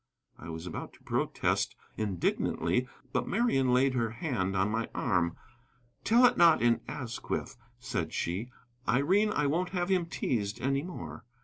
I 0.39 0.49
was 0.49 0.65
about 0.65 0.93
to 0.93 1.03
protest 1.03 1.75
indignantly, 1.95 2.87
but 3.13 3.27
Marian 3.27 3.71
laid 3.71 3.93
her 3.93 4.09
hand 4.09 4.57
on 4.57 4.71
my 4.71 4.89
arm. 4.95 5.35
"Tell 6.03 6.25
it 6.25 6.37
not 6.37 6.59
in 6.59 6.81
Asquith," 6.87 7.55
said 7.77 8.11
she. 8.11 8.49
"Irene, 8.87 9.29
I 9.29 9.45
won't 9.45 9.69
have 9.77 9.89
him 9.89 10.07
teased 10.07 10.59
any 10.59 10.81
more." 10.81 11.23